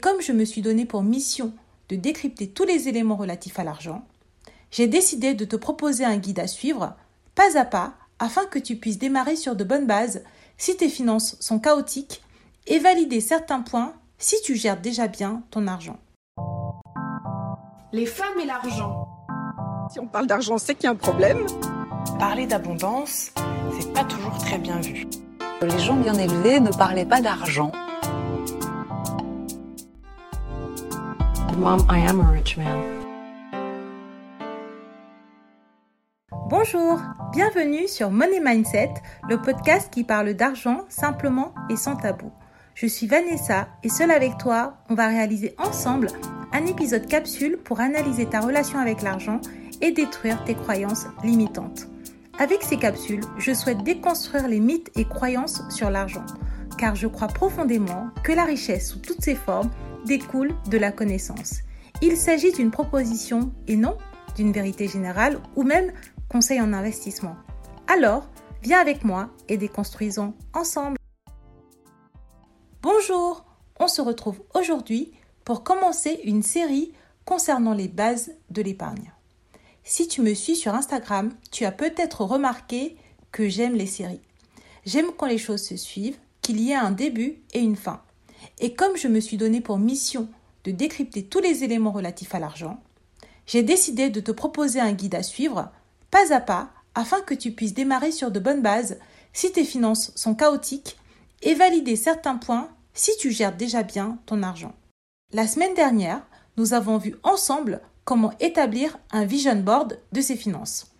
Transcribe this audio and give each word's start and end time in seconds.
Comme 0.00 0.20
je 0.20 0.30
me 0.30 0.44
suis 0.44 0.62
donné 0.62 0.86
pour 0.86 1.02
mission 1.02 1.52
de 1.88 1.96
décrypter 1.96 2.48
tous 2.48 2.62
les 2.62 2.86
éléments 2.86 3.16
relatifs 3.16 3.58
à 3.58 3.64
l'argent, 3.64 4.04
j'ai 4.70 4.86
décidé 4.86 5.34
de 5.34 5.44
te 5.44 5.56
proposer 5.56 6.04
un 6.04 6.18
guide 6.18 6.38
à 6.38 6.46
suivre, 6.46 6.94
pas 7.34 7.58
à 7.58 7.64
pas, 7.64 7.94
afin 8.20 8.46
que 8.46 8.60
tu 8.60 8.76
puisses 8.76 8.98
démarrer 8.98 9.34
sur 9.34 9.56
de 9.56 9.64
bonnes 9.64 9.86
bases 9.86 10.22
si 10.56 10.76
tes 10.76 10.88
finances 10.88 11.36
sont 11.40 11.58
chaotiques 11.58 12.22
et 12.68 12.78
valider 12.78 13.20
certains 13.20 13.60
points 13.60 13.92
si 14.18 14.36
tu 14.42 14.54
gères 14.54 14.80
déjà 14.80 15.08
bien 15.08 15.42
ton 15.50 15.66
argent. 15.66 15.98
Les 17.92 18.06
femmes 18.06 18.38
et 18.40 18.46
l'argent. 18.46 19.08
Si 19.90 19.98
on 19.98 20.06
parle 20.06 20.28
d'argent, 20.28 20.58
c'est 20.58 20.76
qu'il 20.76 20.84
y 20.84 20.86
a 20.86 20.90
un 20.90 20.96
problème. 20.96 21.44
Parler 22.20 22.46
d'abondance, 22.46 23.32
c'est 23.80 23.92
pas 23.92 24.04
toujours 24.04 24.38
très 24.38 24.58
bien 24.58 24.80
vu. 24.80 25.08
Les 25.60 25.78
gens 25.80 25.96
bien 25.96 26.14
élevés 26.14 26.60
ne 26.60 26.70
parlaient 26.70 27.06
pas 27.06 27.20
d'argent. 27.20 27.72
Bonjour, 36.48 37.00
bienvenue 37.32 37.88
sur 37.88 38.12
Money 38.12 38.40
Mindset, 38.40 38.94
le 39.28 39.42
podcast 39.42 39.92
qui 39.92 40.04
parle 40.04 40.34
d'argent 40.34 40.84
simplement 40.88 41.52
et 41.68 41.74
sans 41.74 41.96
tabou. 41.96 42.30
Je 42.74 42.86
suis 42.86 43.08
Vanessa 43.08 43.66
et 43.82 43.88
seule 43.88 44.12
avec 44.12 44.38
toi, 44.38 44.76
on 44.88 44.94
va 44.94 45.08
réaliser 45.08 45.56
ensemble 45.58 46.08
un 46.52 46.64
épisode 46.66 47.06
capsule 47.06 47.58
pour 47.58 47.80
analyser 47.80 48.26
ta 48.26 48.40
relation 48.40 48.78
avec 48.78 49.02
l'argent 49.02 49.40
et 49.80 49.90
détruire 49.90 50.44
tes 50.44 50.54
croyances 50.54 51.06
limitantes. 51.24 51.88
Avec 52.38 52.62
ces 52.62 52.76
capsules, 52.76 53.24
je 53.36 53.52
souhaite 53.52 53.82
déconstruire 53.82 54.46
les 54.46 54.60
mythes 54.60 54.92
et 54.94 55.04
croyances 55.04 55.62
sur 55.70 55.90
l'argent, 55.90 56.24
car 56.78 56.94
je 56.94 57.08
crois 57.08 57.26
profondément 57.26 58.10
que 58.22 58.30
la 58.30 58.44
richesse 58.44 58.90
sous 58.90 59.00
toutes 59.00 59.22
ses 59.22 59.34
formes 59.34 59.70
découle 60.08 60.56
de 60.70 60.78
la 60.78 60.90
connaissance. 60.90 61.58
Il 62.00 62.16
s'agit 62.16 62.52
d'une 62.52 62.70
proposition 62.70 63.52
et 63.68 63.76
non 63.76 63.96
d'une 64.36 64.52
vérité 64.52 64.88
générale 64.88 65.38
ou 65.54 65.62
même 65.62 65.92
conseil 66.28 66.60
en 66.60 66.72
investissement. 66.72 67.36
Alors, 67.86 68.26
viens 68.62 68.80
avec 68.80 69.04
moi 69.04 69.28
et 69.48 69.58
déconstruisons 69.58 70.34
ensemble. 70.54 70.96
Bonjour, 72.82 73.44
on 73.78 73.86
se 73.86 74.00
retrouve 74.00 74.40
aujourd'hui 74.54 75.12
pour 75.44 75.62
commencer 75.62 76.20
une 76.24 76.42
série 76.42 76.92
concernant 77.24 77.74
les 77.74 77.88
bases 77.88 78.32
de 78.50 78.62
l'épargne. 78.62 79.12
Si 79.84 80.08
tu 80.08 80.22
me 80.22 80.32
suis 80.32 80.56
sur 80.56 80.74
Instagram, 80.74 81.32
tu 81.50 81.66
as 81.66 81.72
peut-être 81.72 82.22
remarqué 82.24 82.96
que 83.30 83.48
j'aime 83.48 83.74
les 83.74 83.86
séries. 83.86 84.22
J'aime 84.86 85.12
quand 85.16 85.26
les 85.26 85.38
choses 85.38 85.62
se 85.62 85.76
suivent, 85.76 86.18
qu'il 86.40 86.60
y 86.60 86.70
ait 86.70 86.76
un 86.76 86.92
début 86.92 87.42
et 87.52 87.60
une 87.60 87.76
fin. 87.76 88.00
Et 88.58 88.74
comme 88.74 88.96
je 88.96 89.08
me 89.08 89.20
suis 89.20 89.36
donné 89.36 89.60
pour 89.60 89.78
mission 89.78 90.28
de 90.64 90.70
décrypter 90.70 91.24
tous 91.24 91.40
les 91.40 91.64
éléments 91.64 91.92
relatifs 91.92 92.34
à 92.34 92.38
l'argent, 92.38 92.80
j'ai 93.46 93.62
décidé 93.62 94.10
de 94.10 94.20
te 94.20 94.30
proposer 94.30 94.80
un 94.80 94.92
guide 94.92 95.14
à 95.14 95.22
suivre, 95.22 95.70
pas 96.10 96.32
à 96.32 96.40
pas, 96.40 96.70
afin 96.94 97.20
que 97.20 97.34
tu 97.34 97.52
puisses 97.52 97.74
démarrer 97.74 98.12
sur 98.12 98.30
de 98.30 98.40
bonnes 98.40 98.62
bases 98.62 98.98
si 99.32 99.52
tes 99.52 99.64
finances 99.64 100.12
sont 100.16 100.34
chaotiques 100.34 100.98
et 101.42 101.54
valider 101.54 101.96
certains 101.96 102.36
points 102.36 102.68
si 102.92 103.16
tu 103.18 103.30
gères 103.30 103.56
déjà 103.56 103.82
bien 103.82 104.18
ton 104.26 104.42
argent. 104.42 104.74
La 105.32 105.46
semaine 105.46 105.74
dernière, 105.74 106.26
nous 106.56 106.74
avons 106.74 106.98
vu 106.98 107.14
ensemble 107.22 107.80
comment 108.04 108.32
établir 108.40 108.98
un 109.12 109.24
vision 109.24 109.56
board 109.56 110.00
de 110.12 110.20
ses 110.20 110.36
finances. 110.36 110.90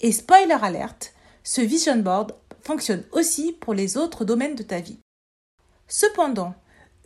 Et 0.00 0.10
spoiler 0.10 0.56
alerte, 0.60 1.14
ce 1.44 1.60
vision 1.60 1.96
board 1.96 2.34
fonctionne 2.62 3.04
aussi 3.12 3.52
pour 3.52 3.74
les 3.74 3.96
autres 3.96 4.24
domaines 4.24 4.54
de 4.54 4.62
ta 4.62 4.80
vie. 4.80 4.98
Cependant, 5.86 6.54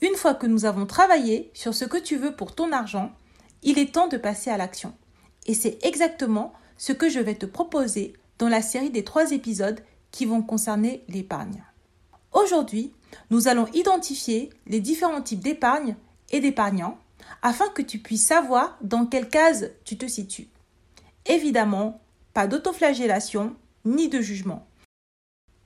une 0.00 0.14
fois 0.14 0.34
que 0.34 0.46
nous 0.46 0.64
avons 0.64 0.86
travaillé 0.86 1.50
sur 1.54 1.74
ce 1.74 1.84
que 1.84 1.98
tu 1.98 2.16
veux 2.16 2.34
pour 2.34 2.54
ton 2.54 2.72
argent, 2.72 3.12
il 3.62 3.78
est 3.78 3.94
temps 3.94 4.08
de 4.08 4.16
passer 4.16 4.50
à 4.50 4.56
l'action. 4.56 4.94
Et 5.46 5.54
c'est 5.54 5.78
exactement 5.82 6.52
ce 6.76 6.92
que 6.92 7.08
je 7.08 7.18
vais 7.18 7.34
te 7.34 7.46
proposer 7.46 8.14
dans 8.38 8.48
la 8.48 8.62
série 8.62 8.90
des 8.90 9.04
trois 9.04 9.32
épisodes 9.32 9.80
qui 10.10 10.24
vont 10.24 10.42
concerner 10.42 11.04
l'épargne. 11.08 11.64
Aujourd'hui, 12.32 12.92
nous 13.30 13.48
allons 13.48 13.66
identifier 13.72 14.50
les 14.66 14.80
différents 14.80 15.22
types 15.22 15.42
d'épargne 15.42 15.96
et 16.30 16.40
d'épargnants 16.40 16.98
afin 17.42 17.68
que 17.68 17.82
tu 17.82 17.98
puisses 17.98 18.26
savoir 18.26 18.78
dans 18.80 19.06
quelle 19.06 19.28
case 19.28 19.72
tu 19.84 19.98
te 19.98 20.06
situes. 20.06 20.48
Évidemment, 21.26 22.00
pas 22.34 22.46
d'autoflagellation 22.46 23.54
ni 23.84 24.08
de 24.08 24.20
jugement. 24.20 24.66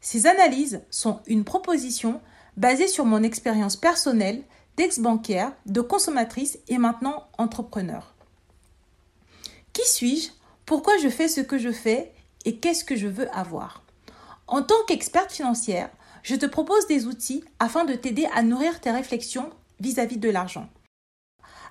Ces 0.01 0.27
analyses 0.27 0.83
sont 0.91 1.21
une 1.27 1.45
proposition 1.45 2.21
basée 2.57 2.89
sur 2.89 3.05
mon 3.05 3.23
expérience 3.23 3.77
personnelle 3.77 4.43
d'ex-bancaire, 4.77 5.53
de 5.67 5.81
consommatrice 5.81 6.59
et 6.69 6.79
maintenant 6.79 7.29
entrepreneur. 7.39 8.15
Qui 9.73 9.87
suis-je? 9.87 10.31
Pourquoi 10.67 10.97
je 10.99 11.09
fais 11.09 11.29
ce 11.29 11.41
que 11.41 11.59
je 11.59 11.73
fais? 11.73 12.12
Et 12.45 12.57
qu'est-ce 12.57 12.85
que 12.85 12.97
je 12.97 13.09
veux 13.09 13.31
avoir? 13.37 13.83
En 14.47 14.62
tant 14.62 14.83
qu'experte 14.87 15.33
financière, 15.33 15.91
je 16.23 16.37
te 16.37 16.47
propose 16.47 16.87
des 16.87 17.07
outils 17.07 17.45
afin 17.59 17.85
de 17.85 17.95
t'aider 17.95 18.27
à 18.35 18.43
nourrir 18.43 18.81
tes 18.81 18.91
réflexions 18.91 19.51
vis-à-vis 19.81 20.19
de 20.19 20.29
l'argent, 20.31 20.69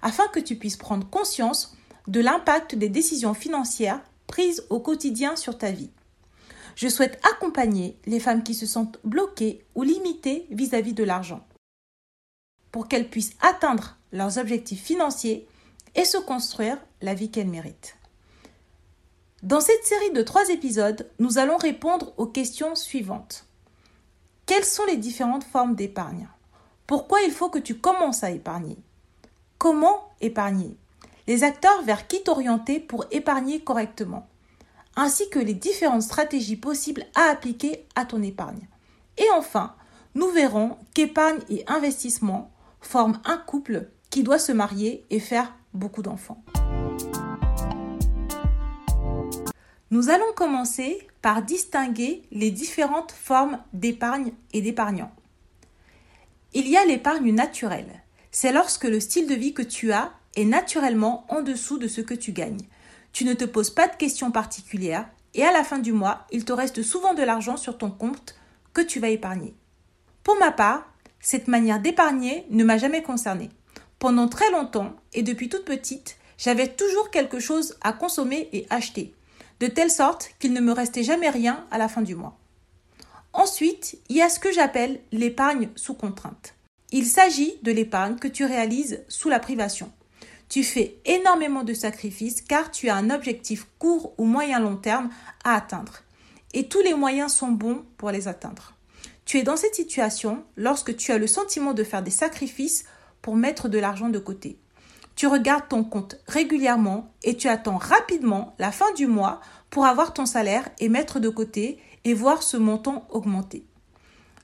afin 0.02 0.28
que 0.28 0.40
tu 0.40 0.56
puisses 0.56 0.78
prendre 0.78 1.09
conscience 1.09 1.78
de 2.08 2.20
l'impact 2.20 2.75
des 2.75 2.90
décisions 2.90 3.34
financières 3.34 4.02
prises 4.28 4.66
au 4.70 4.80
quotidien 4.80 5.36
sur 5.36 5.58
ta 5.58 5.72
vie. 5.72 5.91
Je 6.76 6.88
souhaite 6.88 7.20
accompagner 7.26 7.98
les 8.06 8.20
femmes 8.20 8.44
qui 8.44 8.54
se 8.54 8.66
sentent 8.66 9.00
bloquées 9.04 9.66
ou 9.76 9.84
limitées 9.84 10.48
vis-à-vis 10.50 10.94
de 10.94 11.04
l'argent. 11.04 11.46
Pour 12.72 12.88
qu'elles 12.88 13.09
puissent 13.09 13.36
atteindre 13.42 13.98
leurs 14.12 14.38
objectifs 14.38 14.84
financiers 14.84 15.48
et 15.96 16.06
se 16.06 16.18
construire 16.18 16.78
la 17.02 17.14
vie 17.14 17.32
qu'elles 17.32 17.48
méritent. 17.48 17.98
Dans 19.44 19.59
cette 19.59 19.84
série 19.84 20.12
de 20.12 20.22
trois 20.22 20.50
épisodes, 20.50 21.09
nous 21.20 21.38
allons 21.38 21.58
répondre 21.58 22.14
aux 22.18 22.28
questions 22.28 22.76
suivantes. 22.76 23.46
Quelles 24.46 24.66
sont 24.66 24.86
les 24.86 24.98
différentes 24.98 25.44
formes 25.44 25.76
d'épargne? 25.76 26.28
Pourquoi 26.86 27.22
il 27.22 27.32
faut 27.32 27.50
que 27.50 27.59
tu 27.59 27.80
commences 27.80 28.24
à 28.24 28.32
épargner? 28.32 28.78
Comment 29.58 30.09
épargner? 30.20 30.76
Les 31.28 31.44
acteurs 31.44 31.82
vers 31.84 32.08
qui 32.08 32.22
t'orienter 32.24 32.80
pour 32.80 33.06
épargner 33.12 33.62
correctement? 33.62 34.28
Ainsi 34.96 35.29
que 35.29 35.40
les 35.40 35.53
différentes 35.53 36.03
stratégies 36.03 36.56
possibles 36.56 37.06
à 37.16 37.29
appliquer 37.31 37.85
à 37.96 38.06
ton 38.06 38.22
épargne. 38.22 38.68
Et 39.18 39.29
enfin, 39.35 39.75
nous 40.16 40.29
verrons 40.29 40.78
qu'épargne 40.94 41.40
et 41.50 41.63
investissement 41.68 42.52
forment 42.81 43.19
un 43.25 43.38
couple 43.38 43.88
qui 44.09 44.24
doit 44.24 44.40
se 44.40 44.52
marier 44.52 45.06
et 45.09 45.19
faire 45.19 45.56
beaucoup 45.74 46.02
d'enfants. 46.02 46.44
Nous 49.91 50.09
allons 50.09 50.31
commencer 50.35 51.08
par 51.22 51.41
distinguer 51.41 52.23
les 52.31 52.50
différentes 52.50 53.12
formes 53.12 53.59
d'épargne 53.73 54.31
et 54.53 54.62
d'épargnant. 54.62 55.12
Il 56.53 56.68
y 56.68 56.78
a 56.78 56.85
l'épargne 56.85 57.34
naturelle. 57.34 58.03
C'est 58.31 58.53
lorsque 58.53 58.85
le 58.85 59.00
style 59.00 59.28
de 59.28 59.35
vie 59.35 59.53
que 59.53 59.62
tu 59.62 59.91
as 59.91 60.12
est 60.35 60.46
naturellement 60.46 61.25
en 61.29 61.41
dessous 61.41 61.78
de 61.78 61.88
ce 61.88 62.02
que 62.02 62.13
tu 62.13 62.31
gagnes. 62.31 62.66
Tu 63.13 63.25
ne 63.25 63.33
te 63.33 63.45
poses 63.45 63.69
pas 63.69 63.88
de 63.88 63.95
questions 63.95 64.31
particulières 64.31 65.07
et 65.33 65.44
à 65.44 65.51
la 65.51 65.63
fin 65.63 65.79
du 65.79 65.94
mois, 65.94 66.25
il 66.31 66.45
te 66.45 66.53
reste 66.53 66.81
souvent 66.81 67.13
de 67.13 67.23
l'argent 67.23 67.57
sur 67.57 67.77
ton 67.77 67.89
compte 67.89 68.35
que 68.73 68.81
tu 68.81 68.99
vas 68.99 69.09
épargner. 69.09 69.53
Pour 70.23 70.38
ma 70.38 70.51
part, 70.51 70.85
cette 71.19 71.47
manière 71.47 71.79
d'épargner 71.79 72.45
ne 72.49 72.63
m'a 72.63 72.77
jamais 72.77 73.03
concernée. 73.03 73.49
Pendant 73.99 74.27
très 74.27 74.49
longtemps 74.51 74.95
et 75.13 75.23
depuis 75.23 75.49
toute 75.49 75.66
petite, 75.66 76.17
j'avais 76.38 76.67
toujours 76.67 77.11
quelque 77.11 77.39
chose 77.39 77.77
à 77.81 77.94
consommer 77.94 78.49
et 78.51 78.66
acheter, 78.69 79.13
de 79.59 79.67
telle 79.67 79.91
sorte 79.91 80.31
qu'il 80.39 80.53
ne 80.53 80.61
me 80.61 80.72
restait 80.72 81.03
jamais 81.03 81.29
rien 81.29 81.66
à 81.69 81.78
la 81.78 81.88
fin 81.88 82.01
du 82.01 82.16
mois. 82.16 82.38
Ensuite, 83.33 83.99
il 84.09 84.17
y 84.17 84.22
a 84.22 84.29
ce 84.29 84.39
que 84.39 84.51
j'appelle 84.51 84.99
l'épargne 85.11 85.69
sous 85.75 85.93
contrainte. 85.93 86.55
Il 86.91 87.05
s'agit 87.05 87.53
de 87.61 87.72
l'épargne 87.72 88.17
que 88.17 88.28
tu 88.28 88.43
réalises 88.43 89.03
sous 89.07 89.29
la 89.29 89.39
privation. 89.39 89.91
Tu 90.52 90.66
fais 90.66 90.98
énormément 91.06 91.64
de 91.64 91.74
sacrifices 91.74 92.42
car 92.42 92.72
tu 92.72 92.90
as 92.90 92.96
un 92.98 93.09
objectif 93.09 93.68
court 93.80 94.14
ou 94.18 94.26
moyen 94.26 94.59
long 94.59 94.76
terme 94.76 95.09
à 95.46 95.56
atteindre. 95.56 96.00
Et 96.53 96.68
tous 96.68 96.82
les 96.82 96.94
moyens 96.94 97.32
sont 97.32 97.52
bons 97.52 97.86
pour 97.96 98.12
les 98.12 98.28
atteindre. 98.28 98.74
Tu 99.24 99.38
es 99.38 99.44
dans 99.44 99.56
cette 99.56 99.76
situation 99.76 100.44
lorsque 100.58 100.98
tu 100.98 101.14
as 101.14 101.18
le 101.18 101.28
sentiment 101.28 101.74
de 101.74 101.86
faire 101.86 102.03
des 102.03 102.12
sacrifices 102.12 102.84
pour 103.22 103.38
mettre 103.38 103.70
de 103.70 103.80
l'argent 103.80 104.09
de 104.09 104.20
côté. 104.20 104.59
Tu 105.16 105.26
regardes 105.26 105.70
ton 105.70 105.86
compte 105.86 106.18
régulièrement 106.28 107.14
et 107.24 107.38
tu 107.38 107.48
attends 107.48 107.78
rapidement 107.78 108.53
la 108.59 108.74
fin 108.74 108.92
du 108.92 109.08
mois 109.08 109.40
pour 109.70 109.86
avoir 109.86 110.14
ton 110.14 110.26
salaire 110.26 110.68
et 110.80 110.90
mettre 110.90 111.22
de 111.22 111.30
côté 111.30 111.80
et 112.03 112.14
voir 112.14 112.44
ce 112.44 112.58
montant 112.58 113.08
augmenter. 113.09 113.64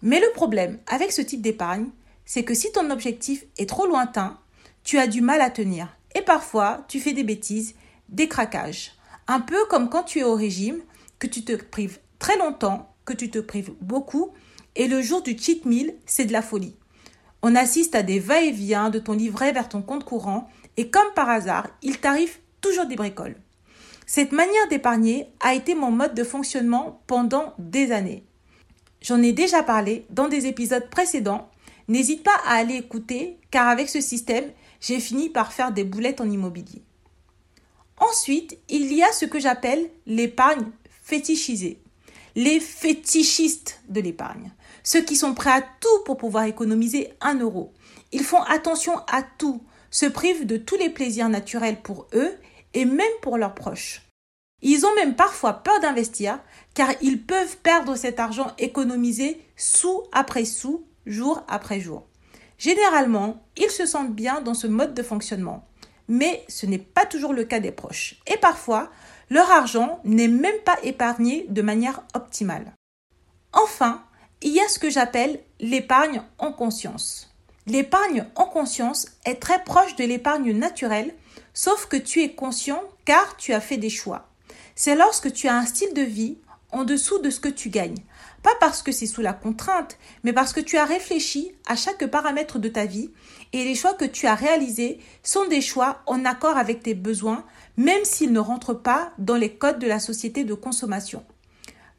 Mais 0.02 0.22
le 0.22 0.32
problème 0.34 0.80
avec 0.88 1.12
ce 1.12 1.22
type 1.22 1.42
d'épargne, 1.42 1.90
c'est 2.24 2.46
que 2.46 2.54
si 2.54 2.72
ton 2.72 2.92
objectif 2.92 3.44
est 3.58 3.68
trop 3.68 3.88
lointain, 3.88 4.40
tu 4.86 5.00
as 5.00 5.08
du 5.08 5.20
mal 5.20 5.42
à 5.42 5.50
tenir 5.50 5.97
et 6.18 6.22
parfois, 6.24 6.84
tu 6.88 7.00
fais 7.00 7.14
des 7.14 7.24
bêtises, 7.24 7.76
des 8.10 8.28
craquages. 8.28 8.94
Un 9.28 9.40
peu 9.40 9.66
comme 9.70 9.88
quand 9.88 10.04
tu 10.04 10.20
es 10.20 10.24
au 10.24 10.34
régime, 10.34 10.82
que 11.20 11.28
tu 11.28 11.44
te 11.44 11.54
prives 11.54 12.00
très 12.18 12.38
longtemps, 12.38 12.92
que 13.06 13.14
tu 13.14 13.30
te 13.30 13.38
prives 13.38 13.74
beaucoup, 13.82 14.32
et 14.76 14.88
le 14.88 15.02
jour 15.02 15.22
du 15.22 15.38
cheat 15.38 15.66
meal, 15.66 15.94
c'est 16.08 16.26
de 16.26 16.34
la 16.34 16.42
folie. 16.42 16.76
On 17.44 17.56
assiste 17.56 17.94
à 17.94 18.02
des 18.02 18.20
va-et-vient 18.20 18.90
de 18.90 18.98
ton 18.98 19.14
livret 19.14 19.52
vers 19.52 19.70
ton 19.70 19.84
compte 19.84 20.06
courant 20.06 20.50
et 20.76 20.90
comme 20.90 21.14
par 21.16 21.30
hasard, 21.30 21.68
il 21.84 22.00
t'arrive 22.00 22.38
toujours 22.62 22.88
des 22.88 22.96
bricoles. 22.96 23.36
Cette 24.08 24.32
manière 24.32 24.68
d'épargner 24.70 25.28
a 25.40 25.54
été 25.54 25.76
mon 25.76 25.92
mode 25.92 26.16
de 26.16 26.24
fonctionnement 26.24 27.02
pendant 27.06 27.54
des 27.60 27.92
années. 27.92 28.24
J'en 29.02 29.22
ai 29.22 29.34
déjà 29.34 29.62
parlé 29.62 30.08
dans 30.10 30.28
des 30.28 30.48
épisodes 30.48 30.90
précédents. 30.90 31.50
N'hésite 31.88 32.24
pas 32.24 32.40
à 32.48 32.56
aller 32.56 32.76
écouter 32.76 33.38
car 33.52 33.68
avec 33.68 33.88
ce 33.88 34.02
système, 34.02 34.46
j'ai 34.80 35.00
fini 35.00 35.30
par 35.30 35.54
faire 35.54 35.72
des 35.72 35.84
boulettes 35.84 36.22
en 36.22 36.30
immobilier. 36.30 36.84
Ensuite, 37.98 38.58
il 38.70 38.94
y 38.94 39.04
a 39.04 39.12
ce 39.12 39.26
que 39.26 39.40
j'appelle 39.40 39.90
l'épargne 40.06 40.72
fétichisée. 41.02 41.82
Les 42.36 42.60
fétichistes 42.60 43.82
de 43.90 44.02
l'épargne. 44.02 44.52
Ceux 44.84 45.02
qui 45.02 45.16
sont 45.16 45.34
prêts 45.34 45.52
à 45.52 45.62
tout 45.62 46.04
pour 46.06 46.18
pouvoir 46.18 46.44
économiser 46.44 47.10
un 47.22 47.40
euro. 47.40 47.74
Ils 48.12 48.24
font 48.24 48.42
attention 48.44 49.00
à 49.12 49.24
tout, 49.24 49.64
se 49.90 50.06
privent 50.06 50.46
de 50.46 50.58
tous 50.58 50.78
les 50.78 50.90
plaisirs 50.90 51.30
naturels 51.30 51.82
pour 51.82 52.08
eux 52.14 52.32
et 52.74 52.86
même 52.86 53.06
pour 53.22 53.38
leurs 53.38 53.56
proches. 53.56 54.04
Ils 54.62 54.86
ont 54.86 54.96
même 54.96 55.16
parfois 55.16 55.54
peur 55.54 55.80
d'investir 55.80 56.40
car 56.74 56.90
ils 57.02 57.22
peuvent 57.22 57.58
perdre 57.58 57.96
cet 57.96 58.20
argent 58.20 58.54
économisé 58.58 59.42
sous 59.56 60.04
après 60.12 60.46
sous, 60.46 60.86
jour 61.06 61.44
après 61.48 61.80
jour. 61.80 62.08
Généralement, 62.58 63.44
ils 63.56 63.70
se 63.70 63.86
sentent 63.86 64.16
bien 64.16 64.42
dans 64.42 64.54
ce 64.54 64.68
mode 64.68 64.94
de 64.94 65.04
fonctionnement, 65.04 65.68
mais 66.08 66.44
ce 66.48 66.66
n'est 66.66 66.78
pas 66.78 67.06
toujours 67.06 67.34
le 67.34 67.44
cas 67.44 67.60
des 67.60 67.72
proches. 67.72 68.16
Et 68.26 68.38
parfois, 68.38 68.90
leur 69.30 69.52
argent 69.52 70.00
n'est 70.04 70.28
même 70.28 70.60
pas 70.66 70.78
épargné 70.84 71.46
de 71.50 71.62
manière 71.62 72.02
optimale. 72.14 72.74
Enfin, 73.54 74.04
il 74.42 74.52
y 74.52 74.60
a 74.60 74.68
ce 74.68 74.80
que 74.80 74.90
j'appelle 74.90 75.40
l'épargne 75.60 76.22
en 76.38 76.52
conscience. 76.52 77.34
L'épargne 77.66 78.26
en 78.36 78.46
conscience 78.46 79.08
est 79.26 79.42
très 79.42 79.64
proche 79.64 79.96
de 79.96 80.06
l'épargne 80.06 80.54
naturelle, 80.54 81.14
sauf 81.54 81.88
que 81.88 81.98
tu 81.98 82.22
es 82.22 82.34
conscient 82.34 82.82
car 83.04 83.36
tu 83.38 83.54
as 83.54 83.62
fait 83.62 83.78
des 83.78 83.90
choix. 83.90 84.30
C'est 84.76 84.96
lorsque 84.96 85.34
tu 85.34 85.48
as 85.48 85.56
un 85.56 85.66
style 85.66 85.94
de 85.94 86.02
vie 86.02 86.38
en 86.72 86.84
dessous 86.84 87.20
de 87.20 87.30
ce 87.30 87.40
que 87.40 87.50
tu 87.50 87.70
gagnes. 87.70 88.04
Pas 88.48 88.56
parce 88.62 88.82
que 88.82 88.94
c'est 88.94 89.08
sous 89.08 89.20
la 89.20 89.34
contrainte, 89.34 89.98
mais 90.24 90.32
parce 90.32 90.54
que 90.54 90.62
tu 90.62 90.78
as 90.78 90.86
réfléchi 90.86 91.52
à 91.66 91.76
chaque 91.76 92.06
paramètre 92.06 92.60
de 92.60 92.70
ta 92.70 92.86
vie 92.86 93.12
et 93.52 93.66
les 93.66 93.76
choix 93.76 93.94
que 93.94 94.06
tu 94.06 94.26
as 94.26 94.36
réalisés 94.36 95.00
sont 95.22 95.48
des 95.48 95.60
choix 95.60 96.02
en 96.06 96.24
accord 96.24 96.56
avec 96.56 96.82
tes 96.82 96.94
besoins, 96.94 97.44
même 97.76 98.06
s'ils 98.06 98.32
ne 98.32 98.40
rentrent 98.40 98.74
pas 98.74 99.12
dans 99.18 99.36
les 99.36 99.54
codes 99.54 99.80
de 99.80 99.88
la 99.88 100.00
société 100.00 100.46
de 100.46 100.54
consommation. 100.54 101.26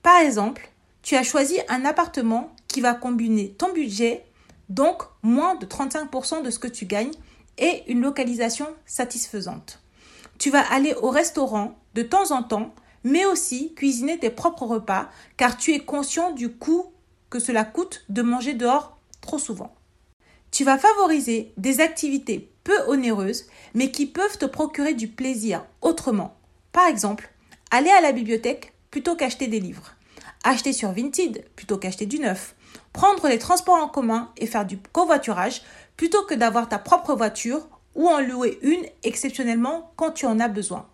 Par 0.03 0.23
exemple, 0.23 0.71
tu 1.03 1.17
as 1.17 1.23
choisi 1.23 1.59
un 1.69 1.85
appartement 1.85 2.57
qui 2.67 2.81
va 2.81 2.95
combiner 2.95 3.51
ton 3.51 3.75
budget, 3.75 4.25
donc 4.71 5.03
moins 5.23 5.55
de 5.55 5.67
35% 5.67 6.43
de 6.43 6.49
ce 6.49 6.59
que 6.59 6.67
tu 6.67 6.87
gagnes, 6.87 7.13
et 7.59 7.83
une 7.89 8.01
localisation 8.01 8.69
satisfaisante. 8.87 9.83
Tu 10.39 10.49
vas 10.49 10.63
aller 10.73 10.95
au 10.95 11.11
restaurant 11.11 11.79
de 11.93 12.01
temps 12.01 12.31
en 12.31 12.43
temps, 12.43 12.75
mais 13.09 13.25
aussi 13.25 13.75
cuisiner 13.75 14.19
tes 14.19 14.31
propres 14.31 14.67
repas, 14.67 15.09
car 15.37 15.57
tu 15.57 15.73
es 15.73 15.81
conscient 15.81 16.31
du 16.31 16.51
coût 16.51 16.93
que 17.31 17.39
cela 17.39 17.65
coûte 17.65 18.05
de 18.09 18.23
manger 18.23 18.55
dehors 18.55 18.99
trop 19.21 19.39
souvent. 19.39 19.75
Tu 20.51 20.65
vas 20.65 20.79
favoriser 20.79 21.53
des 21.57 21.81
activités 21.81 22.51
peu 22.65 22.79
onéreuses, 22.87 23.47
mais 23.75 23.91
qui 23.91 24.07
peuvent 24.07 24.39
te 24.39 24.45
procurer 24.45 24.95
du 24.95 25.09
plaisir 25.09 25.65
autrement. 25.81 26.37
Par 26.73 26.87
exemple, 26.87 27.31
aller 27.71 27.91
à 27.91 28.01
la 28.01 28.13
bibliothèque 28.13 28.73
plutôt 28.91 29.17
qu'acheter 29.17 29.47
des 29.47 29.61
livres. 29.61 29.95
Acheter 30.45 30.73
sur 30.73 30.93
Vinted 30.93 31.45
plutôt 31.57 31.79
qu'acheter 31.79 32.07
du 32.07 32.19
neuf. 32.19 32.55
Prendre 32.93 33.29
les 33.29 33.39
transports 33.39 33.83
en 33.83 33.89
commun 33.89 34.31
et 34.37 34.47
faire 34.47 34.67
du 34.67 34.79
covoiturage 34.79 35.63
plutôt 35.97 36.25
que 36.25 36.35
d'avoir 36.35 36.69
ta 36.69 36.79
propre 36.79 37.15
voiture 37.15 37.69
ou 37.95 38.09
en 38.09 38.21
louer 38.21 38.59
une 38.63 38.85
exceptionnellement 39.03 39.93
quand 39.97 40.13
tu 40.13 40.27
en 40.27 40.39
as 40.41 40.49
besoin. 40.49 40.87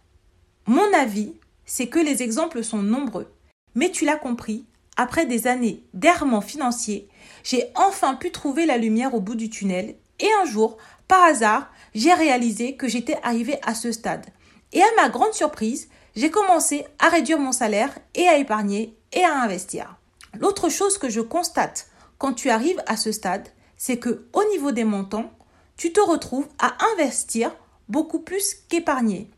Mon 0.67 0.93
avis, 0.95 1.35
c'est 1.67 1.89
que 1.89 1.99
les 1.99 2.23
exemples 2.23 2.63
sont 2.63 2.83
nombreux. 2.83 3.33
Mais 3.75 3.91
tu 3.91 4.05
l'as 4.05 4.17
compris, 4.17 4.67
après 4.97 5.27
des 5.27 5.47
années 5.47 5.85
d'errement 5.93 6.41
financier, 6.41 7.09
j'ai 7.43 7.65
enfin 7.75 8.15
pu 8.15 8.31
trouver 8.31 8.67
la 8.67 8.79
lumière 8.79 9.15
au 9.15 9.21
bout 9.21 9.35
du 9.35 9.51
tunnel 9.51 9.97
et 10.21 10.29
un 10.43 10.45
jour, 10.45 10.77
par 11.09 11.25
hasard, 11.25 11.71
j'ai 11.95 12.13
réalisé 12.13 12.77
que 12.77 12.89
j'étais 12.89 13.19
arrivé 13.23 13.59
à 13.63 13.75
ce 13.75 13.93
stade. 13.93 14.27
Et 14.73 14.83
à 14.83 14.87
ma 14.97 15.09
grande 15.09 15.35
surprise, 15.35 15.89
j'ai 16.17 16.31
commencé 16.31 16.85
à 16.99 17.09
réduire 17.09 17.39
mon 17.39 17.53
salaire 17.53 17.97
et 18.15 18.27
à 18.29 18.39
épargner 18.39 18.97
et 19.13 19.25
à 19.25 19.43
investir. 19.43 19.97
L'autre 20.39 20.69
chose 20.69 20.99
que 20.99 21.09
je 21.09 21.21
constate 21.21 21.89
quand 22.19 22.35
tu 22.35 22.51
arrives 22.51 22.83
à 22.87 22.97
ce 22.97 23.13
stade, 23.13 23.49
c'est 23.77 23.99
que 23.99 24.27
au 24.33 24.45
niveau 24.51 24.73
des 24.73 24.85
montants, 24.85 25.31
tu 25.77 25.93
te 25.93 26.01
retrouves 26.01 26.49
à 26.59 26.77
investir 26.95 27.55
beaucoup 27.89 28.21
plus 28.21 28.55
qu'épargner 28.69 29.31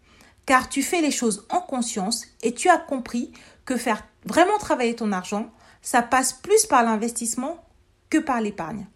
car 0.46 0.68
tu 0.68 0.82
fais 0.82 1.00
les 1.00 1.10
choses 1.10 1.44
en 1.50 1.60
conscience 1.60 2.24
et 2.42 2.54
tu 2.54 2.68
as 2.68 2.78
compris 2.78 3.32
que 3.64 3.76
faire 3.76 4.06
vraiment 4.24 4.58
travailler 4.58 4.94
ton 4.94 5.12
argent, 5.12 5.50
ça 5.82 6.02
passe 6.02 6.32
plus 6.32 6.66
par 6.66 6.84
l'investissement 6.84 7.64
que 8.08 8.18
par 8.18 8.40
l'épargne. 8.40 8.86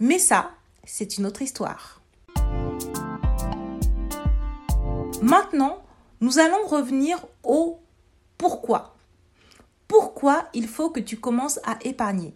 Mais 0.00 0.18
ça, 0.18 0.52
c'est 0.84 1.18
une 1.18 1.26
autre 1.26 1.42
histoire. 1.42 2.00
Maintenant, 5.20 5.82
nous 6.20 6.38
allons 6.38 6.66
revenir 6.66 7.26
au 7.42 7.80
pourquoi. 8.38 8.94
Pourquoi 9.88 10.48
il 10.54 10.68
faut 10.68 10.90
que 10.90 11.00
tu 11.00 11.16
commences 11.16 11.58
à 11.64 11.78
épargner 11.82 12.34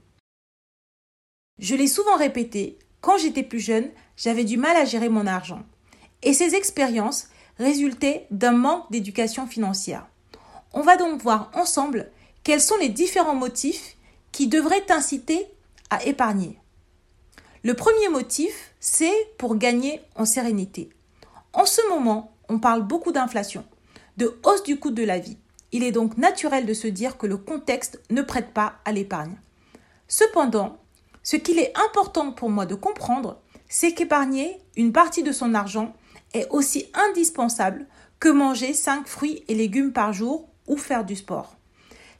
Je 1.59 1.75
l'ai 1.75 1.87
souvent 1.87 2.17
répété, 2.17 2.79
quand 3.01 3.19
j'étais 3.19 3.43
plus 3.43 3.61
jeune, 3.61 3.91
j'avais 4.17 4.45
du 4.45 4.57
mal 4.57 4.77
à 4.77 4.85
gérer 4.85 5.09
mon 5.09 5.27
argent. 5.27 5.63
Et 6.23 6.33
ces 6.33 6.55
expériences, 6.55 7.29
résultait 7.59 8.27
d'un 8.31 8.53
manque 8.53 8.91
d'éducation 8.91 9.47
financière. 9.47 10.07
On 10.73 10.83
va 10.83 10.97
donc 10.97 11.21
voir 11.21 11.51
ensemble 11.55 12.11
quels 12.45 12.61
sont 12.61 12.77
les 12.77 12.89
différents 12.89 13.35
motifs 13.35 13.97
qui 14.33 14.47
devraient 14.47 14.85
t'inciter 14.85 15.47
à 15.91 16.05
épargner. 16.05 16.59
Le 17.65 17.75
premier 17.75 18.09
motif, 18.09 18.73
c'est 18.79 19.15
pour 19.37 19.57
gagner 19.57 20.01
en 20.15 20.25
sérénité. 20.25 20.91
En 21.53 21.67
ce 21.67 21.81
moment, 21.89 22.33
on 22.49 22.59
parle 22.59 22.83
beaucoup 22.83 23.13
d'inflation, 23.13 23.65
de 24.17 24.39
hausse 24.45 24.63
du 24.63 24.79
coût 24.79 24.91
de 24.91 25.03
la 25.03 25.19
vie. 25.19 25.39
Il 25.73 25.83
est 25.83 25.93
donc 25.93 26.17
naturel 26.17 26.67
de 26.67 26.75
se 26.75 26.87
dire 26.87 27.19
que 27.19 27.27
le 27.27 27.37
contexte 27.37 28.01
ne 28.11 28.23
prête 28.23 28.55
pas 28.55 28.77
à 28.85 28.93
l'épargne. 28.93 29.37
Cependant, 30.07 30.79
ce 31.23 31.37
qu'il 31.37 31.59
est 31.59 31.73
important 31.77 32.33
pour 32.33 32.49
moi 32.49 32.65
de 32.65 32.75
comprendre, 32.75 33.39
c'est 33.69 33.93
qu'épargner 33.93 34.61
une 34.77 34.93
partie 34.93 35.23
de 35.23 35.33
son 35.33 35.53
argent 35.53 35.95
est 36.35 36.49
aussi 36.51 36.87
indispensable 36.95 37.87
que 38.21 38.29
manger 38.29 38.75
5 38.75 39.07
fruits 39.07 39.45
et 39.49 39.55
légumes 39.55 39.93
par 39.93 40.13
jour 40.13 40.49
ou 40.67 40.77
faire 40.77 41.05
du 41.05 41.17
sport. 41.17 41.57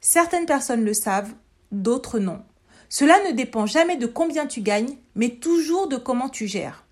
Certaines 0.01 0.47
personnes 0.47 0.85
le 0.85 0.95
savent, 0.95 1.35
d'autres 1.73 2.19
non. 2.19 2.43
Cela 2.89 3.19
ne 3.29 3.33
dépend 3.33 3.67
jamais 3.67 3.97
de 3.97 4.07
combien 4.07 4.47
tu 4.47 4.61
gagnes, 4.61 4.97
mais 5.15 5.31
toujours 5.31 5.89
de 5.89 5.97
comment 5.97 6.29
tu 6.29 6.47
gères. 6.47 6.85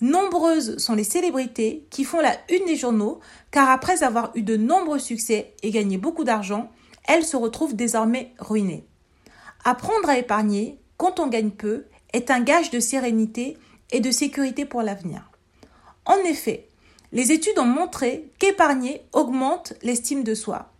Nombreuses 0.00 0.78
sont 0.78 0.94
les 0.94 1.04
célébrités 1.04 1.86
qui 1.90 2.04
font 2.04 2.20
la 2.20 2.36
une 2.50 2.66
des 2.66 2.76
journaux, 2.76 3.20
car 3.50 3.68
après 3.70 4.02
avoir 4.02 4.30
eu 4.34 4.42
de 4.42 4.56
nombreux 4.56 4.98
succès 4.98 5.54
et 5.62 5.70
gagné 5.70 5.98
beaucoup 5.98 6.24
d'argent, 6.24 6.70
elles 7.04 7.24
se 7.24 7.36
retrouvent 7.36 7.74
désormais 7.74 8.32
ruinées. 8.38 8.86
Apprendre 9.64 10.08
à 10.08 10.18
épargner 10.18 10.78
quand 10.98 11.18
on 11.18 11.26
gagne 11.26 11.50
peu 11.50 11.86
est 12.12 12.30
un 12.30 12.40
gage 12.40 12.70
de 12.70 12.80
sérénité 12.80 13.56
et 13.90 14.00
de 14.00 14.10
sécurité 14.10 14.64
pour 14.64 14.82
l'avenir. 14.82 15.27
En 16.08 16.16
effet, 16.24 16.66
les 17.12 17.32
études 17.32 17.58
ont 17.58 17.66
montré 17.66 18.30
qu'épargner 18.38 19.02
augmente 19.12 19.74
l'estime 19.82 20.24
de 20.24 20.34
soi. 20.34 20.72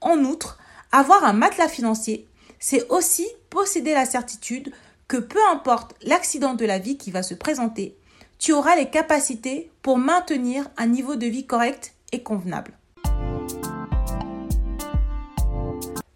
En 0.00 0.20
outre, 0.20 0.58
avoir 0.92 1.24
un 1.24 1.32
matelas 1.32 1.68
financier, 1.68 2.28
c'est 2.60 2.88
aussi 2.88 3.26
posséder 3.50 3.94
la 3.94 4.06
certitude 4.06 4.72
que 5.08 5.16
peu 5.16 5.40
importe 5.50 5.96
l'accident 6.02 6.54
de 6.54 6.64
la 6.64 6.78
vie 6.78 6.96
qui 6.96 7.10
va 7.10 7.24
se 7.24 7.34
présenter, 7.34 7.96
tu 8.38 8.52
auras 8.52 8.76
les 8.76 8.88
capacités 8.88 9.72
pour 9.82 9.98
maintenir 9.98 10.68
un 10.76 10.86
niveau 10.86 11.16
de 11.16 11.26
vie 11.26 11.46
correct 11.46 11.94
et 12.12 12.22
convenable. 12.22 12.78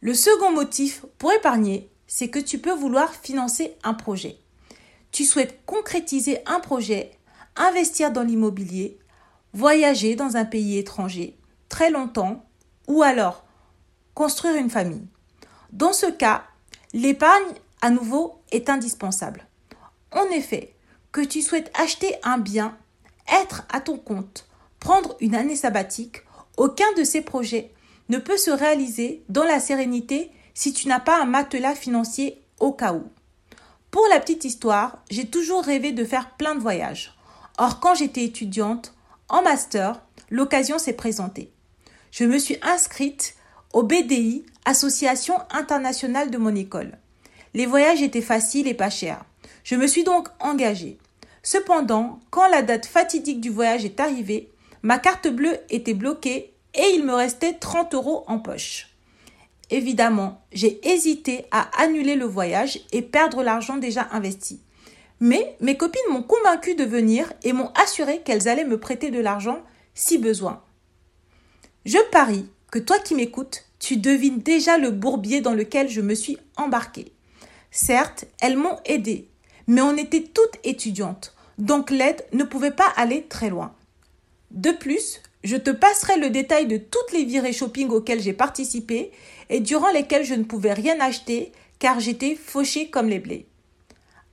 Le 0.01 0.15
second 0.15 0.53
motif 0.53 1.05
pour 1.19 1.33
épargner, 1.33 1.89
c'est 2.07 2.29
que 2.29 2.39
tu 2.39 2.59
peux 2.59 2.73
vouloir 2.73 3.13
financer 3.15 3.75
un 3.83 3.95
projet. 3.95 4.37
Tu 5.11 5.25
souhaites 5.25 5.59
concrétiser 5.67 6.39
un 6.47 6.61
projet 6.61 7.11
investir 7.57 8.13
dans 8.13 8.23
l'immobilier, 8.23 8.99
voyager 9.53 10.17
dans 10.17 10.37
un 10.37 10.45
pays 10.45 10.79
étranger 10.79 11.37
très 11.69 11.91
longtemps 11.91 12.45
ou 12.87 13.03
alors 13.03 13.45
construire 14.15 14.57
une 14.57 14.71
famille. 14.71 15.07
Dans 15.73 15.93
ce 15.93 16.07
cas, 16.07 16.45
l'épargne 16.93 17.55
à 17.81 17.91
nouveau 17.91 18.41
est 18.51 18.69
indispensable. 18.69 19.47
En 20.13 20.25
effet, 20.27 20.75
que 21.13 21.21
tu 21.21 21.43
souhaites 21.43 21.71
acheter 21.79 22.15
un 22.23 22.39
bien, 22.39 22.77
être 23.43 23.63
à 23.73 23.81
ton 23.81 23.97
compte, 23.97 24.47
prendre 24.79 25.17
une 25.21 25.35
année 25.35 25.57
sabbatique, 25.57 26.23
aucun 26.57 26.93
de 26.97 27.05
ces 27.05 27.21
projets 27.21 27.73
ne 28.09 28.19
peut 28.19 28.37
se 28.37 28.51
réaliser 28.51 29.23
dans 29.29 29.45
la 29.45 29.61
sérénité 29.61 30.31
si 30.55 30.73
tu 30.73 30.89
n'as 30.89 31.01
pas 31.01 31.21
un 31.21 31.27
matelas 31.27 31.75
financier 31.75 32.43
au 32.59 32.73
cas 32.73 32.93
où. 32.93 33.05
Pour 33.91 34.07
la 34.11 34.21
petite 34.21 34.45
histoire, 34.45 34.99
j'ai 35.11 35.27
toujours 35.27 35.65
rêvé 35.65 35.93
de 35.93 36.05
faire 36.05 36.37
plein 36.37 36.55
de 36.55 36.61
voyages. 36.61 37.15
Or, 37.63 37.79
quand 37.79 37.95
j'étais 37.95 38.25
étudiante, 38.25 38.95
en 39.29 39.43
master, 39.43 40.01
l'occasion 40.31 40.79
s'est 40.79 40.95
présentée. 40.95 41.53
Je 42.11 42.25
me 42.25 42.39
suis 42.39 42.57
inscrite 42.63 43.35
au 43.75 43.83
BDI, 43.83 44.47
Association 44.65 45.35
internationale 45.51 46.31
de 46.31 46.39
mon 46.39 46.55
école. 46.55 46.97
Les 47.53 47.67
voyages 47.67 48.01
étaient 48.01 48.23
faciles 48.23 48.67
et 48.67 48.73
pas 48.73 48.89
chers. 48.89 49.23
Je 49.63 49.75
me 49.75 49.87
suis 49.87 50.05
donc 50.05 50.29
engagée. 50.41 50.97
Cependant, 51.43 52.21
quand 52.31 52.49
la 52.49 52.63
date 52.63 52.87
fatidique 52.87 53.43
du 53.43 53.51
voyage 53.51 53.85
est 53.85 54.01
arrivée, 54.01 54.51
ma 54.83 54.99
carte 54.99 55.29
bleue 55.29 55.59
était 55.69 55.93
bloquée 55.93 56.55
et 56.73 56.95
il 56.95 57.05
me 57.05 57.13
restait 57.13 57.53
30 57.53 57.93
euros 57.93 58.25
en 58.27 58.39
poche. 58.39 58.89
Évidemment, 59.69 60.41
j'ai 60.53 60.81
hésité 60.89 61.45
à 61.51 61.69
annuler 61.79 62.17
le 62.17 62.25
voyage 62.25 62.81
et 62.91 63.03
perdre 63.03 63.43
l'argent 63.43 63.77
déjà 63.77 64.09
investi. 64.13 64.61
Mais 65.21 65.57
mes 65.61 65.77
copines 65.77 66.01
m'ont 66.11 66.23
convaincu 66.23 66.75
de 66.75 66.85
venir 66.85 67.33
et 67.43 67.53
m'ont 67.53 67.71
assuré 67.75 68.21
qu'elles 68.21 68.49
allaient 68.49 68.65
me 68.65 68.81
prêter 68.81 69.11
de 69.11 69.21
l'argent 69.21 69.63
si 69.95 70.19
besoin. 70.19 70.63
Je 71.85 71.99
parie 72.11 72.47
que 72.71 72.79
toi 72.79 72.99
qui 72.99 73.15
m'écoutes, 73.15 73.65
tu 73.79 73.97
devines 73.97 74.41
déjà 74.41 74.79
le 74.79 74.91
bourbier 74.91 75.41
dans 75.41 75.55
lequel 75.55 75.89
je 75.89 76.01
me 76.01 76.15
suis 76.15 76.39
embarquée. 76.57 77.13
Certes, 77.71 78.25
elles 78.41 78.57
m'ont 78.57 78.79
aidé, 78.85 79.29
mais 79.67 79.81
on 79.81 79.97
était 79.97 80.23
toutes 80.23 80.59
étudiantes, 80.65 81.35
donc 81.59 81.91
l'aide 81.91 82.25
ne 82.33 82.45
pouvait 82.45 82.71
pas 82.71 82.93
aller 82.97 83.27
très 83.29 83.51
loin. 83.51 83.75
De 84.51 84.73
plus, 84.73 85.23
je 85.45 85.57
te 85.57 85.71
passerai 85.71 86.19
le 86.19 86.31
détail 86.31 86.67
de 86.67 86.77
toutes 86.77 87.13
les 87.13 87.25
virées 87.25 87.53
shopping 87.53 87.89
auxquelles 87.89 88.21
j'ai 88.21 88.33
participé 88.33 89.11
et 89.49 89.61
durant 89.61 89.91
lesquelles 89.91 90.25
je 90.25 90.35
ne 90.35 90.45
pouvais 90.45 90.73
rien 90.73 90.99
acheter 91.01 91.53
car 91.79 92.01
j'étais 92.01 92.35
fauchée 92.35 92.91
comme 92.91 93.09
les 93.09 93.21
blés. 93.21 93.47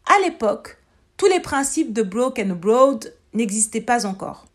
À 0.10 0.20
l'époque, 0.20 0.78
tous 1.18 1.26
les 1.26 1.42
principes 1.42 1.92
de 1.92 2.02
broke 2.02 2.42
broad 2.46 3.14
n'existaient 3.34 3.82
pas 3.82 4.06
encore. 4.06 4.46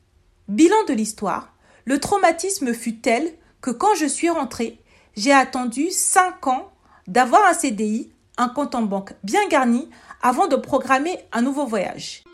Bilan 0.49 0.85
de 0.89 0.95
l'histoire, 0.95 1.53
le 1.85 2.01
traumatisme 2.01 2.73
fut 2.73 2.97
tel 2.97 3.33
que 3.61 3.71
quand 3.71 3.95
je 3.95 4.07
suis 4.07 4.31
rentrée, 4.31 4.81
j'ai 5.15 5.33
attendu 5.33 5.91
5 5.91 6.47
ans 6.47 6.73
d'avoir 7.07 7.45
un 7.45 7.53
CDI, 7.53 8.11
un 8.39 8.49
compte 8.49 8.75
en 8.75 8.83
banque 8.83 9.13
bien 9.25 9.47
garni, 9.49 9.91
avant 10.23 10.47
de 10.47 10.57
programmer 10.57 11.19
un 11.33 11.43
nouveau 11.43 11.67
voyage. 11.67 12.25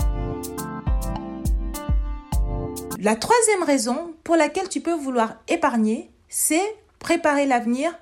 La 3.00 3.16
troisième 3.16 3.64
raison 3.64 4.14
pour 4.22 4.36
laquelle 4.36 4.68
tu 4.68 4.80
peux 4.80 4.94
vouloir 4.94 5.34
épargner, 5.48 6.10
c'est 6.28 6.76
préparer 7.00 7.46
l'avenir, 7.46 7.92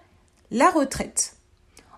la 0.51 0.69
retraite. 0.69 1.37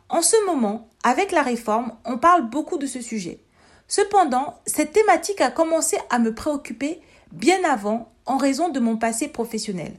En 0.09 0.23
ce 0.23 0.37
moment, 0.47 0.88
avec 1.03 1.33
la 1.33 1.43
réforme, 1.43 1.93
on 2.05 2.19
parle 2.19 2.49
beaucoup 2.49 2.79
de 2.79 2.87
ce 2.87 3.01
sujet. 3.01 3.41
Cependant, 3.87 4.59
cette 4.67 4.93
thématique 4.93 5.41
a 5.41 5.51
commencé 5.51 5.97
à 6.11 6.19
me 6.19 6.35
préoccuper 6.35 7.01
bien 7.33 7.63
avant 7.65 8.13
en 8.27 8.37
raison 8.37 8.69
de 8.69 8.81
mon 8.81 8.97
passé 8.97 9.29
professionnel. 9.29 9.99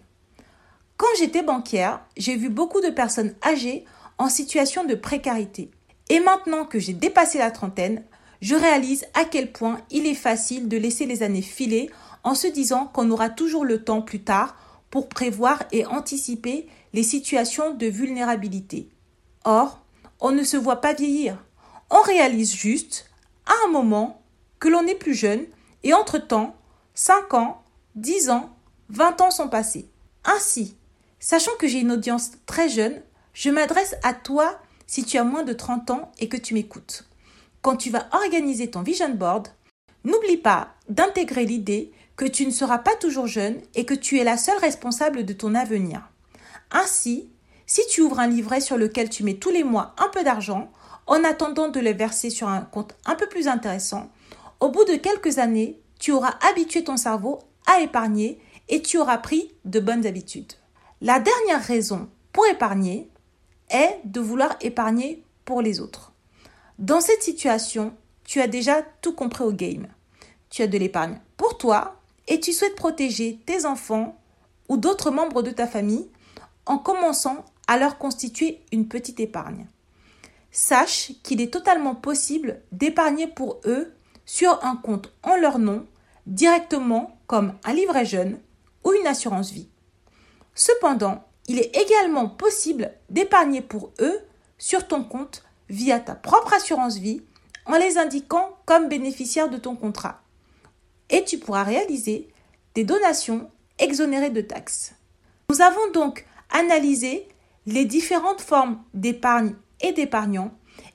Quand 0.98 1.08
j'étais 1.18 1.44
banquière, 1.44 2.02
j'ai 2.18 2.36
vu 2.36 2.50
beaucoup 2.50 2.82
de 2.82 2.90
personnes 2.90 3.34
âgées 3.44 3.86
en 4.18 4.30
situation 4.30 4.84
de 4.84 4.96
précarité. 4.96 5.72
Et 6.10 6.20
maintenant 6.20 6.66
que 6.66 6.78
j'ai 6.78 6.94
dépassé 6.94 7.38
la 7.38 7.52
trentaine, 7.52 8.04
je 8.42 8.56
réalise 8.56 9.06
à 9.14 9.26
quel 9.26 9.52
point 9.52 9.82
il 9.92 10.06
est 10.06 10.14
facile 10.14 10.68
de 10.68 10.78
laisser 10.78 11.06
les 11.06 11.24
années 11.24 11.42
filer 11.42 11.90
en 12.24 12.36
se 12.36 12.48
disant 12.48 12.86
qu'on 12.86 13.10
aura 13.12 13.30
toujours 13.30 13.66
le 13.66 13.84
temps 13.84 14.02
plus 14.02 14.22
tard 14.22 14.56
pour 14.90 15.08
prévoir 15.08 15.64
et 15.72 15.86
anticiper 15.86 16.68
les 16.94 17.04
situations 17.04 17.74
de 17.74 17.86
vulnérabilité. 17.86 18.90
Or, 19.46 19.82
on 20.20 20.32
ne 20.32 20.44
se 20.44 20.58
voit 20.58 20.82
pas 20.82 20.94
vieillir. 20.94 21.38
On 21.90 22.02
réalise 22.02 22.54
juste, 22.54 23.10
à 23.46 23.54
un 23.66 23.72
moment, 23.72 24.22
que 24.60 24.68
l'on 24.68 24.86
est 24.86 24.96
plus 24.96 25.14
jeune 25.14 25.46
et 25.84 25.94
entre-temps, 25.94 26.56
5 26.94 27.34
ans, 27.34 27.64
10 27.96 28.30
ans, 28.30 28.56
20 28.90 29.22
ans 29.22 29.32
sont 29.32 29.48
passés. 29.48 29.90
Ainsi, 30.26 30.76
sachant 31.20 31.56
que 31.58 31.68
j'ai 31.68 31.80
une 31.80 31.92
audience 31.92 32.32
très 32.46 32.70
jeune, 32.70 33.02
je 33.34 33.50
m'adresse 33.50 33.96
à 34.04 34.14
toi 34.14 34.60
si 34.86 35.04
tu 35.04 35.18
as 35.18 35.24
moins 35.24 35.44
de 35.44 35.54
30 35.54 35.92
ans 35.92 36.12
et 36.20 36.28
que 36.28 36.38
tu 36.38 36.54
m'écoutes. 36.54 37.06
Quand 37.62 37.76
tu 37.76 37.90
vas 37.90 38.08
organiser 38.12 38.70
ton 38.70 38.82
vision 38.82 39.10
board, 39.10 39.48
n'oublie 40.04 40.38
pas 40.38 40.74
d'intégrer 40.90 41.46
l'idée 41.46 41.92
que 42.16 42.26
tu 42.26 42.46
ne 42.46 42.52
seras 42.52 42.80
pas 42.80 42.96
toujours 42.96 43.28
jeune 43.28 43.62
et 43.76 43.86
que 43.86 43.94
tu 43.94 44.20
es 44.20 44.24
la 44.24 44.38
seule 44.38 44.58
responsable 44.58 45.26
de 45.26 45.34
ton 45.34 45.56
avenir. 45.56 46.10
Ainsi, 46.72 47.30
si 47.70 47.86
tu 47.86 48.02
ouvres 48.02 48.20
un 48.20 48.28
livret 48.28 48.62
sur 48.62 48.78
lequel 48.78 49.12
tu 49.12 49.24
mets 49.24 49.36
tous 49.36 49.52
les 49.52 49.64
mois 49.64 49.94
un 50.00 50.08
peu 50.10 50.24
d'argent, 50.24 50.72
en 51.06 51.24
attendant 51.24 51.70
de 51.70 51.80
le 51.80 51.94
verser 51.94 52.32
sur 52.32 52.48
un 52.48 52.62
compte 52.62 52.96
un 53.06 53.14
peu 53.14 53.30
plus 53.30 53.48
intéressant, 53.48 54.10
au 54.60 54.70
bout 54.70 54.86
de 54.86 54.96
quelques 54.96 55.38
années, 55.38 55.80
tu 56.00 56.12
auras 56.12 56.34
habitué 56.50 56.84
ton 56.84 56.98
cerveau 56.98 57.38
à 57.68 57.82
épargner 57.82 58.42
et 58.70 58.82
tu 58.82 58.98
auras 58.98 59.20
pris 59.20 59.54
de 59.66 59.80
bonnes 59.80 60.08
habitudes. 60.08 60.54
La 61.02 61.20
dernière 61.20 61.62
raison 61.62 62.10
pour 62.34 62.48
épargner 62.48 63.08
est 63.70 64.00
de 64.04 64.20
vouloir 64.20 64.56
épargner 64.62 65.24
pour 65.46 65.62
les 65.62 65.80
autres. 65.80 66.12
Dans 66.80 67.02
cette 67.02 67.22
situation, 67.22 67.94
tu 68.24 68.42
as 68.42 68.48
déjà 68.48 68.82
tout 69.02 69.14
compris 69.14 69.44
au 69.44 69.52
game. 69.52 69.86
Tu 70.50 70.64
as 70.64 70.68
de 70.68 70.78
l'épargne 70.80 71.22
pour 71.38 71.60
toi 71.60 71.98
et 72.28 72.40
tu 72.40 72.52
souhaites 72.52 72.76
protéger 72.76 73.40
tes 73.46 73.68
enfants 73.68 74.20
ou 74.70 74.78
d'autres 74.78 75.12
membres 75.12 75.44
de 75.44 75.52
ta 75.52 75.68
famille 75.68 76.10
en 76.66 76.78
commençant 76.78 77.46
à 77.70 77.78
leur 77.78 78.00
constituer 78.00 78.62
une 78.72 78.88
petite 78.88 79.20
épargne. 79.20 79.68
Sache 80.50 81.12
qu'il 81.22 81.40
est 81.40 81.54
totalement 81.54 81.94
possible 81.94 82.62
d'épargner 82.72 83.28
pour 83.28 83.62
eux 83.66 83.94
sur 84.26 84.66
un 84.66 84.76
compte 84.76 85.14
en 85.22 85.36
leur 85.36 85.60
nom 85.60 85.86
directement 86.26 87.20
comme 87.28 87.54
un 87.64 87.74
livret 87.74 88.06
jeune 88.06 88.40
ou 88.84 88.94
une 88.94 89.06
assurance 89.06 89.52
vie. 89.52 89.70
Cependant, 90.56 91.24
il 91.48 91.60
est 91.60 91.78
également 91.78 92.28
possible 92.28 92.92
d'épargner 93.12 93.62
pour 93.62 93.92
eux 94.00 94.20
sur 94.58 94.88
ton 94.88 95.04
compte 95.04 95.44
via 95.70 96.00
ta 96.00 96.16
propre 96.16 96.56
assurance 96.56 96.98
vie 96.98 97.22
en 97.68 97.78
les 97.78 98.00
indiquant 98.00 98.58
comme 98.66 98.90
bénéficiaires 98.90 99.50
de 99.50 99.58
ton 99.58 99.76
contrat 99.76 100.24
et 101.12 101.24
tu 101.24 101.38
pourras 101.38 101.64
réaliser 101.64 102.30
des 102.74 102.84
donations 102.84 103.48
exonérées 103.78 104.32
de 104.32 104.42
taxes. 104.42 104.94
Nous 105.52 105.62
avons 105.62 105.92
donc 105.94 106.26
analysé 106.50 107.28
les 107.66 107.86
différentes 107.86 108.42
formes 108.42 108.82
d'épargne 108.94 109.56
et 109.82 109.92
d'épargnants 109.92 110.52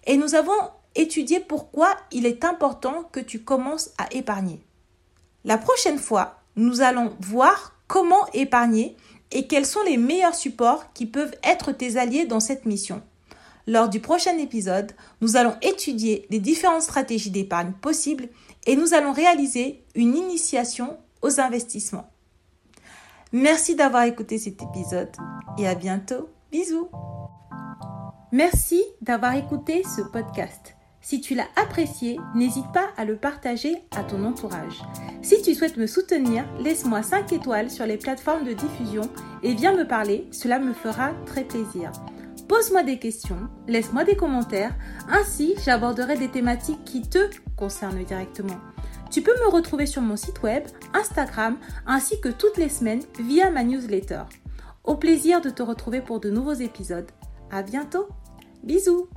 et 0.06 0.16
nous 0.16 0.34
avons 0.34 0.52
étudié 0.94 1.40
pourquoi 1.40 1.96
il 2.12 2.26
est 2.26 2.44
important 2.44 3.04
que 3.12 3.20
tu 3.20 3.42
commences 3.42 3.90
à 3.98 4.12
épargner. 4.12 4.60
La 5.44 5.58
prochaine 5.58 5.98
fois, 5.98 6.40
nous 6.56 6.80
allons 6.80 7.14
voir 7.20 7.74
comment 7.86 8.26
épargner 8.32 8.96
et 9.30 9.46
quels 9.46 9.66
sont 9.66 9.82
les 9.84 9.96
meilleurs 9.96 10.34
supports 10.34 10.92
qui 10.92 11.06
peuvent 11.06 11.34
être 11.42 11.72
tes 11.72 11.96
alliés 11.96 12.24
dans 12.24 12.40
cette 12.40 12.66
mission. 12.66 13.02
Lors 13.66 13.88
du 13.88 14.00
prochain 14.00 14.36
épisode, 14.38 14.92
nous 15.20 15.36
allons 15.36 15.56
étudier 15.62 16.26
les 16.30 16.38
différentes 16.38 16.82
stratégies 16.82 17.30
d'épargne 17.30 17.72
possibles 17.72 18.28
et 18.66 18.76
nous 18.76 18.94
allons 18.94 19.12
réaliser 19.12 19.82
une 19.94 20.16
initiation 20.16 20.98
aux 21.22 21.40
investissements. 21.40 22.10
Merci 23.32 23.74
d'avoir 23.74 24.04
écouté 24.04 24.38
cet 24.38 24.62
épisode 24.62 25.10
et 25.58 25.66
à 25.66 25.74
bientôt. 25.74 26.28
Bisous. 26.54 26.88
Merci 28.30 28.80
d'avoir 29.00 29.34
écouté 29.34 29.82
ce 29.82 30.02
podcast. 30.02 30.76
Si 31.00 31.20
tu 31.20 31.34
l'as 31.34 31.48
apprécié, 31.56 32.20
n'hésite 32.36 32.70
pas 32.72 32.90
à 32.96 33.04
le 33.04 33.16
partager 33.16 33.74
à 33.90 34.04
ton 34.04 34.24
entourage. 34.24 34.80
Si 35.20 35.42
tu 35.42 35.52
souhaites 35.56 35.76
me 35.76 35.88
soutenir, 35.88 36.44
laisse-moi 36.60 37.02
5 37.02 37.32
étoiles 37.32 37.72
sur 37.72 37.86
les 37.86 37.96
plateformes 37.96 38.44
de 38.44 38.52
diffusion 38.52 39.02
et 39.42 39.52
viens 39.52 39.74
me 39.74 39.84
parler, 39.84 40.28
cela 40.30 40.60
me 40.60 40.72
fera 40.72 41.10
très 41.26 41.42
plaisir. 41.42 41.90
Pose-moi 42.46 42.84
des 42.84 43.00
questions, 43.00 43.48
laisse-moi 43.66 44.04
des 44.04 44.14
commentaires, 44.14 44.76
ainsi 45.08 45.56
j'aborderai 45.64 46.16
des 46.16 46.30
thématiques 46.30 46.84
qui 46.84 47.02
te 47.02 47.30
concernent 47.56 48.04
directement. 48.04 48.60
Tu 49.10 49.22
peux 49.22 49.34
me 49.44 49.50
retrouver 49.50 49.86
sur 49.86 50.02
mon 50.02 50.16
site 50.16 50.40
web, 50.44 50.62
Instagram, 50.92 51.56
ainsi 51.84 52.20
que 52.20 52.28
toutes 52.28 52.58
les 52.58 52.68
semaines 52.68 53.02
via 53.18 53.50
ma 53.50 53.64
newsletter. 53.64 54.22
Au 54.84 54.96
plaisir 54.96 55.40
de 55.40 55.48
te 55.48 55.62
retrouver 55.62 56.02
pour 56.02 56.20
de 56.20 56.28
nouveaux 56.28 56.52
épisodes. 56.52 57.10
À 57.50 57.62
bientôt. 57.62 58.06
Bisous. 58.62 59.08